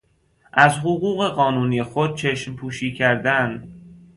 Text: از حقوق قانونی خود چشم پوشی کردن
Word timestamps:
از 0.53 0.77
حقوق 0.77 1.27
قانونی 1.27 1.83
خود 1.83 2.15
چشم 2.15 2.55
پوشی 2.55 2.93
کردن 2.93 3.69